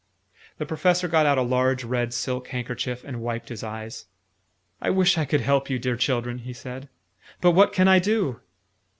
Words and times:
The 0.57 0.65
Professor 0.65 1.07
got 1.07 1.27
out 1.27 1.37
a 1.37 1.43
large 1.43 1.83
red 1.83 2.11
silk 2.11 2.47
handkerchief, 2.47 3.03
and 3.03 3.21
wiped 3.21 3.49
his 3.49 3.63
eyes. 3.63 4.07
"I 4.81 4.89
wish 4.89 5.15
I 5.15 5.25
could 5.25 5.41
help 5.41 5.69
you, 5.69 5.77
dear 5.77 5.95
children!" 5.95 6.39
he 6.39 6.53
said. 6.53 6.89
"But 7.39 7.51
what 7.51 7.71
can 7.71 7.87
I 7.87 7.99
do?" 7.99 8.39